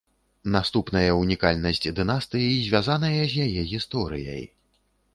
Наступная 0.53 1.11
унікальнасць 1.23 1.83
дынастыі 2.01 2.49
звязаная 2.71 3.15
з 3.31 3.49
яе 3.49 3.61
гісторыяй. 3.77 4.43